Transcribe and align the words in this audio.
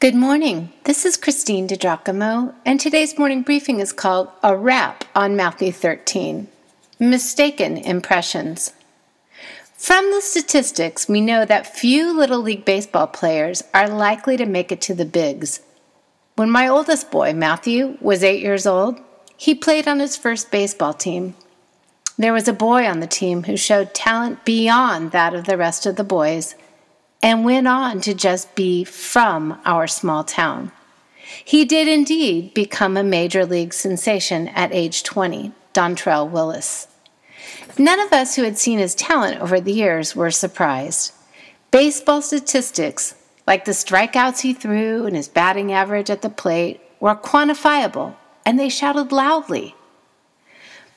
Good 0.00 0.14
morning. 0.14 0.72
This 0.84 1.04
is 1.04 1.18
Christine 1.18 1.68
DiGiacomo, 1.68 2.54
and 2.64 2.80
today's 2.80 3.18
morning 3.18 3.42
briefing 3.42 3.80
is 3.80 3.92
called 3.92 4.30
A 4.42 4.56
Wrap 4.56 5.04
on 5.14 5.36
Matthew 5.36 5.72
13 5.72 6.48
Mistaken 6.98 7.76
Impressions. 7.76 8.72
From 9.74 10.10
the 10.10 10.22
statistics, 10.22 11.06
we 11.06 11.20
know 11.20 11.44
that 11.44 11.76
few 11.76 12.16
Little 12.16 12.40
League 12.40 12.64
Baseball 12.64 13.08
players 13.08 13.62
are 13.74 13.90
likely 13.90 14.38
to 14.38 14.46
make 14.46 14.72
it 14.72 14.80
to 14.80 14.94
the 14.94 15.04
bigs. 15.04 15.60
When 16.34 16.50
my 16.50 16.66
oldest 16.66 17.10
boy, 17.10 17.34
Matthew, 17.34 17.98
was 18.00 18.24
eight 18.24 18.40
years 18.40 18.66
old, 18.66 18.98
he 19.36 19.54
played 19.54 19.86
on 19.86 20.00
his 20.00 20.16
first 20.16 20.50
baseball 20.50 20.94
team. 20.94 21.34
There 22.16 22.32
was 22.32 22.48
a 22.48 22.54
boy 22.54 22.86
on 22.86 23.00
the 23.00 23.06
team 23.06 23.42
who 23.42 23.58
showed 23.58 23.92
talent 23.92 24.46
beyond 24.46 25.12
that 25.12 25.34
of 25.34 25.44
the 25.44 25.58
rest 25.58 25.84
of 25.84 25.96
the 25.96 26.04
boys 26.04 26.54
and 27.22 27.44
went 27.44 27.68
on 27.68 28.00
to 28.00 28.14
just 28.14 28.54
be 28.54 28.84
from 28.84 29.60
our 29.64 29.86
small 29.86 30.24
town. 30.24 30.72
He 31.44 31.64
did 31.64 31.86
indeed 31.86 32.54
become 32.54 32.96
a 32.96 33.04
major 33.04 33.46
league 33.46 33.72
sensation 33.72 34.48
at 34.48 34.74
age 34.74 35.02
20, 35.02 35.52
Dontrelle 35.72 36.28
Willis. 36.28 36.88
None 37.78 38.00
of 38.00 38.12
us 38.12 38.36
who 38.36 38.42
had 38.42 38.58
seen 38.58 38.78
his 38.78 38.94
talent 38.94 39.40
over 39.40 39.60
the 39.60 39.72
years 39.72 40.16
were 40.16 40.30
surprised. 40.30 41.12
Baseball 41.70 42.20
statistics, 42.20 43.14
like 43.46 43.64
the 43.64 43.72
strikeouts 43.72 44.40
he 44.40 44.52
threw 44.52 45.06
and 45.06 45.14
his 45.14 45.28
batting 45.28 45.72
average 45.72 46.10
at 46.10 46.22
the 46.22 46.30
plate, 46.30 46.80
were 46.98 47.14
quantifiable, 47.14 48.16
and 48.44 48.58
they 48.58 48.68
shouted 48.68 49.12
loudly. 49.12 49.74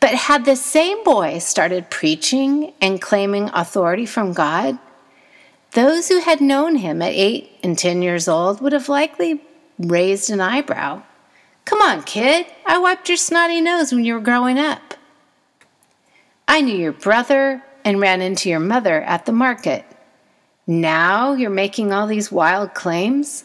But 0.00 0.10
had 0.10 0.44
the 0.44 0.56
same 0.56 1.02
boy 1.02 1.38
started 1.38 1.90
preaching 1.90 2.72
and 2.80 3.02
claiming 3.02 3.50
authority 3.52 4.06
from 4.06 4.32
God, 4.32 4.78
those 5.72 6.08
who 6.08 6.20
had 6.20 6.40
known 6.40 6.76
him 6.76 7.02
at 7.02 7.12
eight 7.12 7.50
and 7.62 7.78
ten 7.78 8.02
years 8.02 8.28
old 8.28 8.60
would 8.60 8.72
have 8.72 8.88
likely 8.88 9.42
raised 9.78 10.30
an 10.30 10.40
eyebrow. 10.40 11.02
Come 11.64 11.80
on, 11.82 12.02
kid, 12.02 12.46
I 12.66 12.78
wiped 12.78 13.08
your 13.08 13.18
snotty 13.18 13.60
nose 13.60 13.92
when 13.92 14.04
you 14.04 14.14
were 14.14 14.20
growing 14.20 14.58
up. 14.58 14.94
I 16.46 16.62
knew 16.62 16.76
your 16.76 16.92
brother 16.92 17.62
and 17.84 18.00
ran 18.00 18.22
into 18.22 18.48
your 18.48 18.60
mother 18.60 19.02
at 19.02 19.26
the 19.26 19.32
market. 19.32 19.84
Now 20.66 21.34
you're 21.34 21.50
making 21.50 21.92
all 21.92 22.06
these 22.06 22.32
wild 22.32 22.72
claims? 22.72 23.44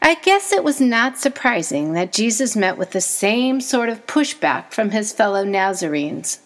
I 0.00 0.14
guess 0.14 0.52
it 0.52 0.64
was 0.64 0.80
not 0.80 1.18
surprising 1.18 1.92
that 1.92 2.12
Jesus 2.12 2.56
met 2.56 2.78
with 2.78 2.92
the 2.92 3.00
same 3.00 3.60
sort 3.60 3.88
of 3.88 4.06
pushback 4.06 4.72
from 4.72 4.90
his 4.90 5.12
fellow 5.12 5.44
Nazarenes. 5.44 6.38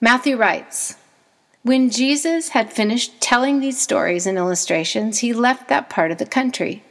Matthew 0.00 0.36
writes, 0.36 0.96
when 1.68 1.90
Jesus 1.90 2.48
had 2.48 2.72
finished 2.72 3.20
telling 3.20 3.60
these 3.60 3.78
stories 3.78 4.26
and 4.26 4.38
illustrations, 4.38 5.18
he 5.18 5.34
left 5.34 5.68
that 5.68 5.90
part 5.90 6.10
of 6.10 6.16
the 6.16 6.24
country. 6.24 6.82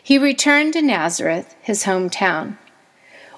He 0.00 0.18
returned 0.18 0.74
to 0.74 0.82
Nazareth, 0.82 1.56
his 1.60 1.82
hometown. 1.82 2.56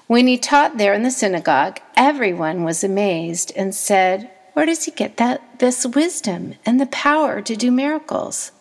When 0.05 0.27
he 0.27 0.37
taught 0.37 0.77
there 0.77 0.93
in 0.93 1.01
the 1.01 1.09
synagogue, 1.09 1.79
everyone 1.97 2.63
was 2.63 2.83
amazed 2.83 3.51
and 3.55 3.73
said, 3.73 4.29
Where 4.53 4.67
does 4.67 4.83
he 4.83 4.91
get 4.91 5.17
that 5.17 5.41
this 5.57 5.83
wisdom 5.83 6.53
and 6.63 6.79
the 6.79 6.85
power 6.85 7.41
to 7.41 7.55
do 7.55 7.71
miracles? 7.71 8.51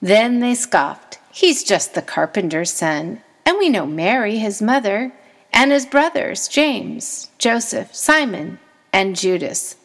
Then 0.00 0.40
they 0.40 0.54
scoffed, 0.54 1.18
He's 1.30 1.62
just 1.62 1.92
the 1.92 2.00
carpenter's 2.00 2.72
son, 2.72 3.20
and 3.44 3.58
we 3.58 3.68
know 3.68 3.84
Mary, 3.84 4.38
his 4.38 4.62
mother, 4.62 5.12
and 5.52 5.72
his 5.72 5.84
brothers, 5.84 6.48
James, 6.48 7.28
Joseph, 7.36 7.94
Simon, 7.94 8.60
and 8.94 9.14
Judas. 9.14 9.76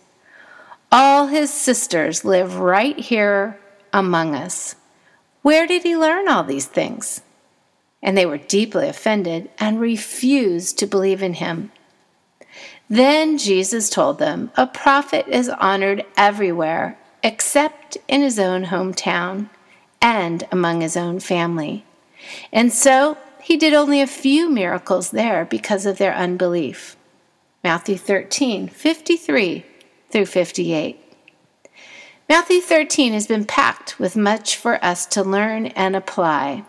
All 0.92 1.28
his 1.28 1.54
sisters 1.54 2.26
live 2.26 2.58
right 2.58 2.98
here 2.98 3.60
among 3.94 4.34
us. 4.34 4.76
Where 5.44 5.68
did 5.68 5.84
he 5.84 5.96
learn 5.96 6.28
all 6.28 6.44
these 6.44 6.66
things? 6.66 7.22
And 8.02 8.18
they 8.18 8.26
were 8.26 8.38
deeply 8.38 8.88
offended 8.88 9.52
and 9.60 9.80
refused 9.80 10.80
to 10.80 10.88
believe 10.88 11.22
in 11.22 11.36
him. 11.36 11.72
Then 12.90 13.38
Jesus 13.38 13.90
told 13.90 14.18
them, 14.18 14.52
A 14.56 14.66
prophet 14.66 15.28
is 15.28 15.48
honored 15.50 16.06
everywhere 16.18 16.98
except 17.22 17.98
in 18.08 18.22
his 18.22 18.40
own 18.40 18.66
hometown 18.66 19.50
and 20.02 20.48
among 20.52 20.82
his 20.82 20.98
own 20.98 21.20
family. 21.20 21.86
And 22.52 22.74
so 22.74 23.18
he 23.42 23.58
did 23.58 23.74
only 23.74 24.02
a 24.02 24.08
few 24.08 24.50
miracles 24.50 25.12
there 25.12 25.46
because 25.46 25.86
of 25.86 26.00
their 26.00 26.16
unbelief. 26.16 26.96
Matthew 27.64 27.98
13, 27.98 28.70
53 28.70 29.66
through 30.10 30.26
58. 30.26 31.00
Matthew 32.28 32.62
13 32.62 33.14
has 33.14 33.26
been 33.26 33.46
packed 33.46 34.00
with 34.00 34.16
much 34.16 34.56
for 34.56 34.84
us 34.86 35.06
to 35.08 35.24
learn 35.24 35.68
and 35.68 35.96
apply. 35.96 36.64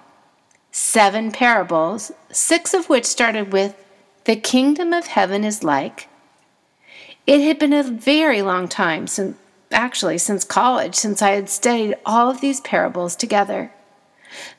Seven 0.72 1.32
parables, 1.32 2.12
six 2.30 2.72
of 2.72 2.88
which 2.88 3.04
started 3.04 3.52
with, 3.52 3.74
The 4.24 4.36
kingdom 4.36 4.92
of 4.92 5.08
heaven 5.08 5.44
is 5.44 5.62
like. 5.62 6.08
It 7.26 7.42
had 7.42 7.58
been 7.58 7.72
a 7.72 7.82
very 7.82 8.40
long 8.40 8.68
time, 8.68 9.06
since, 9.06 9.36
actually, 9.70 10.18
since 10.18 10.44
college, 10.44 10.94
since 10.94 11.20
I 11.20 11.32
had 11.32 11.50
studied 11.50 11.96
all 12.06 12.30
of 12.30 12.40
these 12.40 12.60
parables 12.60 13.14
together. 13.14 13.72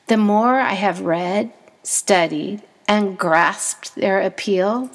The 0.08 0.18
more 0.18 0.59
I 0.59 0.74
have 0.74 1.02
read, 1.02 1.52
studied, 1.84 2.62
and 2.88 3.18
grasped 3.18 3.96
their 3.96 4.22
appeal, 4.22 4.92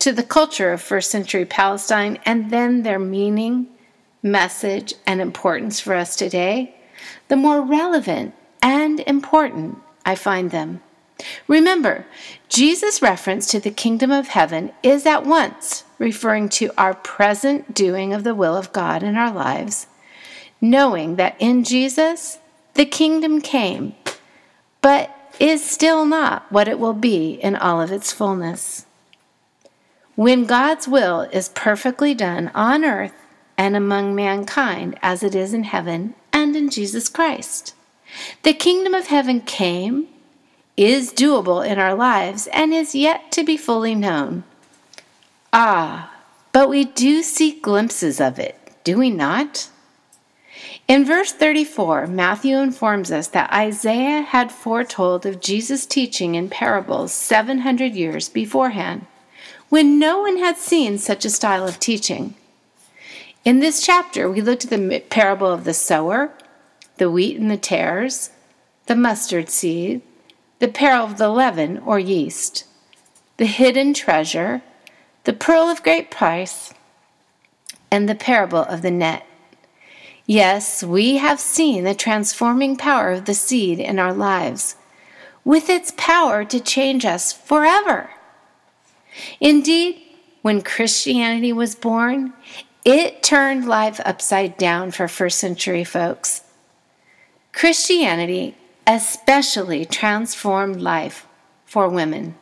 to 0.00 0.12
the 0.12 0.22
culture 0.22 0.72
of 0.72 0.80
first 0.80 1.10
century 1.10 1.44
Palestine 1.44 2.18
and 2.24 2.50
then 2.50 2.82
their 2.82 2.98
meaning, 2.98 3.68
message, 4.22 4.94
and 5.06 5.20
importance 5.20 5.78
for 5.78 5.94
us 5.94 6.16
today, 6.16 6.74
the 7.28 7.36
more 7.36 7.62
relevant 7.62 8.34
and 8.62 9.00
important 9.00 9.78
I 10.04 10.14
find 10.14 10.50
them. 10.50 10.82
Remember, 11.46 12.06
Jesus' 12.48 13.02
reference 13.02 13.46
to 13.50 13.60
the 13.60 13.70
kingdom 13.70 14.10
of 14.10 14.28
heaven 14.28 14.72
is 14.82 15.04
at 15.04 15.26
once 15.26 15.84
referring 15.98 16.48
to 16.48 16.72
our 16.78 16.94
present 16.94 17.74
doing 17.74 18.14
of 18.14 18.24
the 18.24 18.34
will 18.34 18.56
of 18.56 18.72
God 18.72 19.02
in 19.02 19.16
our 19.16 19.32
lives, 19.32 19.86
knowing 20.62 21.16
that 21.16 21.36
in 21.38 21.62
Jesus 21.62 22.38
the 22.72 22.86
kingdom 22.86 23.42
came, 23.42 23.94
but 24.80 25.14
is 25.38 25.62
still 25.62 26.06
not 26.06 26.50
what 26.50 26.68
it 26.68 26.78
will 26.78 26.94
be 26.94 27.34
in 27.34 27.54
all 27.54 27.82
of 27.82 27.92
its 27.92 28.12
fullness 28.12 28.86
when 30.20 30.44
God's 30.44 30.86
will 30.86 31.22
is 31.32 31.48
perfectly 31.48 32.12
done 32.12 32.50
on 32.54 32.84
earth 32.84 33.14
and 33.56 33.74
among 33.74 34.14
mankind 34.14 34.98
as 35.00 35.22
it 35.22 35.34
is 35.34 35.54
in 35.54 35.64
heaven 35.64 36.14
and 36.30 36.54
in 36.54 36.68
Jesus 36.68 37.08
Christ. 37.08 37.74
The 38.42 38.52
kingdom 38.52 38.92
of 38.92 39.06
heaven 39.06 39.40
came, 39.40 40.08
is 40.76 41.10
doable 41.10 41.66
in 41.66 41.78
our 41.78 41.94
lives, 41.94 42.48
and 42.48 42.74
is 42.74 42.94
yet 42.94 43.32
to 43.32 43.42
be 43.42 43.56
fully 43.56 43.94
known. 43.94 44.44
Ah, 45.54 46.12
but 46.52 46.68
we 46.68 46.84
do 46.84 47.22
see 47.22 47.58
glimpses 47.58 48.20
of 48.20 48.38
it, 48.38 48.60
do 48.84 48.98
we 48.98 49.08
not? 49.08 49.70
In 50.86 51.06
verse 51.06 51.32
34, 51.32 52.08
Matthew 52.08 52.58
informs 52.58 53.10
us 53.10 53.28
that 53.28 53.50
Isaiah 53.50 54.20
had 54.20 54.52
foretold 54.52 55.24
of 55.24 55.40
Jesus' 55.40 55.86
teaching 55.86 56.34
in 56.34 56.50
parables 56.50 57.10
700 57.10 57.94
years 57.94 58.28
beforehand 58.28 59.06
when 59.70 59.98
no 59.98 60.20
one 60.20 60.36
had 60.36 60.58
seen 60.58 60.98
such 60.98 61.24
a 61.24 61.30
style 61.30 61.66
of 61.66 61.78
teaching. 61.80 62.34
In 63.44 63.60
this 63.60 63.80
chapter, 63.80 64.28
we 64.28 64.42
looked 64.42 64.64
at 64.64 64.70
the 64.70 65.00
parable 65.08 65.50
of 65.50 65.64
the 65.64 65.72
sower, 65.72 66.32
the 66.98 67.10
wheat 67.10 67.38
and 67.38 67.50
the 67.50 67.56
tares, 67.56 68.30
the 68.86 68.96
mustard 68.96 69.48
seed, 69.48 70.02
the 70.58 70.68
parable 70.68 71.12
of 71.12 71.18
the 71.18 71.28
leaven 71.28 71.78
or 71.78 71.98
yeast, 71.98 72.66
the 73.38 73.46
hidden 73.46 73.94
treasure, 73.94 74.60
the 75.24 75.32
pearl 75.32 75.70
of 75.70 75.82
great 75.82 76.10
price, 76.10 76.74
and 77.90 78.08
the 78.08 78.14
parable 78.14 78.64
of 78.64 78.82
the 78.82 78.90
net. 78.90 79.24
Yes, 80.26 80.82
we 80.82 81.16
have 81.16 81.40
seen 81.40 81.84
the 81.84 81.94
transforming 81.94 82.76
power 82.76 83.12
of 83.12 83.24
the 83.24 83.34
seed 83.34 83.78
in 83.78 83.98
our 83.98 84.12
lives, 84.12 84.76
with 85.44 85.70
its 85.70 85.92
power 85.96 86.44
to 86.44 86.60
change 86.60 87.04
us 87.04 87.32
forever. 87.32 88.10
Indeed, 89.40 90.00
when 90.42 90.62
Christianity 90.62 91.52
was 91.52 91.74
born, 91.74 92.32
it 92.84 93.22
turned 93.22 93.68
life 93.68 94.00
upside 94.04 94.56
down 94.56 94.90
for 94.90 95.08
first 95.08 95.38
century 95.38 95.84
folks. 95.84 96.42
Christianity 97.52 98.56
especially 98.86 99.84
transformed 99.84 100.80
life 100.80 101.26
for 101.64 101.88
women. 101.88 102.36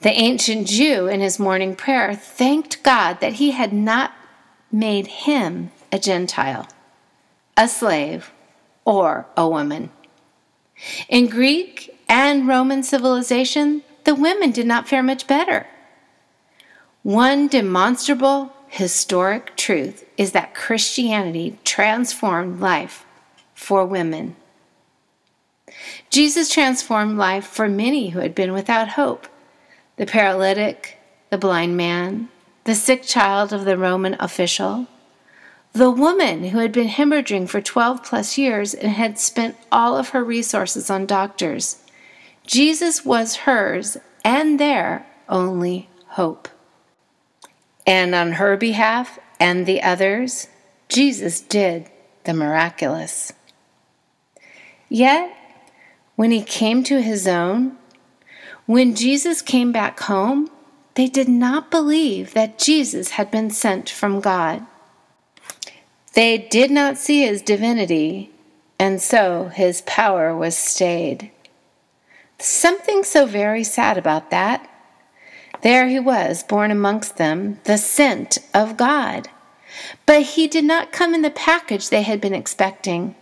The 0.00 0.10
ancient 0.10 0.68
Jew, 0.68 1.08
in 1.08 1.20
his 1.20 1.38
morning 1.38 1.74
prayer, 1.74 2.14
thanked 2.14 2.82
God 2.82 3.20
that 3.20 3.34
he 3.34 3.50
had 3.50 3.72
not 3.72 4.12
made 4.70 5.08
him 5.08 5.70
a 5.90 5.98
Gentile, 5.98 6.68
a 7.56 7.66
slave, 7.66 8.30
or 8.84 9.26
a 9.36 9.48
woman. 9.48 9.90
In 11.08 11.26
Greek 11.26 11.98
and 12.08 12.46
Roman 12.46 12.82
civilization, 12.82 13.82
the 14.04 14.14
women 14.14 14.50
did 14.50 14.66
not 14.66 14.88
fare 14.88 15.02
much 15.02 15.26
better. 15.26 15.66
One 17.02 17.48
demonstrable 17.48 18.52
historic 18.68 19.56
truth 19.56 20.04
is 20.16 20.32
that 20.32 20.54
Christianity 20.54 21.58
transformed 21.64 22.60
life 22.60 23.04
for 23.54 23.84
women. 23.84 24.36
Jesus 26.10 26.48
transformed 26.48 27.18
life 27.18 27.46
for 27.46 27.68
many 27.68 28.10
who 28.10 28.20
had 28.20 28.34
been 28.34 28.52
without 28.52 28.90
hope 28.90 29.28
the 29.96 30.06
paralytic, 30.06 30.96
the 31.30 31.38
blind 31.38 31.76
man, 31.76 32.28
the 32.64 32.74
sick 32.74 33.02
child 33.02 33.52
of 33.52 33.64
the 33.64 33.76
Roman 33.76 34.14
official, 34.20 34.86
the 35.72 35.90
woman 35.90 36.44
who 36.44 36.58
had 36.58 36.72
been 36.72 36.88
hemorrhaging 36.88 37.48
for 37.48 37.60
12 37.60 38.04
plus 38.04 38.38
years 38.38 38.74
and 38.74 38.92
had 38.92 39.18
spent 39.18 39.56
all 39.72 39.96
of 39.96 40.10
her 40.10 40.22
resources 40.22 40.88
on 40.88 41.04
doctors. 41.04 41.82
Jesus 42.48 43.04
was 43.04 43.36
hers 43.36 43.98
and 44.24 44.58
their 44.58 45.06
only 45.28 45.90
hope. 46.06 46.48
And 47.86 48.14
on 48.14 48.32
her 48.32 48.56
behalf 48.56 49.18
and 49.38 49.66
the 49.66 49.82
others, 49.82 50.48
Jesus 50.88 51.42
did 51.42 51.90
the 52.24 52.32
miraculous. 52.32 53.34
Yet, 54.88 55.36
when 56.16 56.30
he 56.30 56.42
came 56.42 56.82
to 56.84 57.02
his 57.02 57.28
own, 57.28 57.76
when 58.64 58.94
Jesus 58.94 59.42
came 59.42 59.70
back 59.70 60.00
home, 60.00 60.50
they 60.94 61.06
did 61.06 61.28
not 61.28 61.70
believe 61.70 62.32
that 62.32 62.58
Jesus 62.58 63.10
had 63.10 63.30
been 63.30 63.50
sent 63.50 63.90
from 63.90 64.20
God. 64.20 64.66
They 66.14 66.38
did 66.38 66.70
not 66.70 66.96
see 66.96 67.26
his 67.26 67.42
divinity, 67.42 68.30
and 68.78 69.02
so 69.02 69.48
his 69.48 69.82
power 69.82 70.34
was 70.34 70.56
stayed. 70.56 71.30
Something 72.40 73.02
so 73.02 73.26
very 73.26 73.64
sad 73.64 73.98
about 73.98 74.30
that. 74.30 74.68
There 75.62 75.88
he 75.88 75.98
was, 75.98 76.44
born 76.44 76.70
amongst 76.70 77.16
them, 77.16 77.58
the 77.64 77.78
sent 77.78 78.38
of 78.54 78.76
God. 78.76 79.28
But 80.06 80.22
he 80.22 80.46
did 80.46 80.64
not 80.64 80.92
come 80.92 81.14
in 81.14 81.22
the 81.22 81.30
package 81.30 81.88
they 81.88 82.02
had 82.02 82.20
been 82.20 82.34
expecting. 82.34 83.16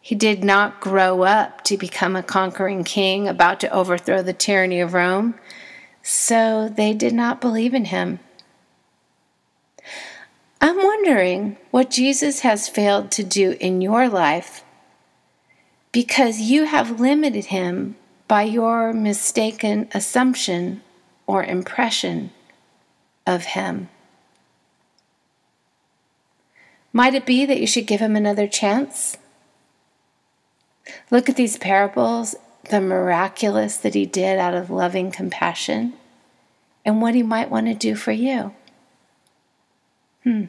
He 0.00 0.14
did 0.14 0.42
not 0.42 0.80
grow 0.80 1.22
up 1.22 1.62
to 1.64 1.76
become 1.76 2.16
a 2.16 2.22
conquering 2.22 2.82
king 2.82 3.28
about 3.28 3.60
to 3.60 3.72
overthrow 3.72 4.22
the 4.22 4.32
tyranny 4.32 4.80
of 4.80 4.94
Rome, 4.94 5.34
so 6.02 6.68
they 6.68 6.94
did 6.94 7.12
not 7.12 7.40
believe 7.40 7.74
in 7.74 7.86
him. 7.86 8.18
I'm 10.60 10.76
wondering 10.76 11.56
what 11.70 11.90
Jesus 11.90 12.40
has 12.40 12.68
failed 12.68 13.12
to 13.12 13.22
do 13.22 13.56
in 13.60 13.80
your 13.80 14.08
life 14.08 14.64
because 15.92 16.40
you 16.40 16.64
have 16.64 17.00
limited 17.00 17.46
him 17.46 17.96
by 18.28 18.42
your 18.42 18.92
mistaken 18.92 19.88
assumption 19.92 20.82
or 21.26 21.42
impression 21.42 22.30
of 23.26 23.44
him. 23.44 23.88
Might 26.92 27.14
it 27.14 27.26
be 27.26 27.46
that 27.46 27.60
you 27.60 27.66
should 27.66 27.86
give 27.86 28.00
him 28.00 28.16
another 28.16 28.46
chance? 28.46 29.16
Look 31.10 31.28
at 31.28 31.36
these 31.36 31.56
parables, 31.56 32.34
the 32.70 32.80
miraculous 32.80 33.76
that 33.78 33.94
he 33.94 34.06
did 34.06 34.38
out 34.38 34.54
of 34.54 34.70
loving 34.70 35.10
compassion, 35.10 35.94
and 36.84 37.02
what 37.02 37.14
he 37.14 37.22
might 37.22 37.50
want 37.50 37.66
to 37.66 37.74
do 37.74 37.94
for 37.94 38.12
you. 38.12 38.54
Hmm. 40.24 40.44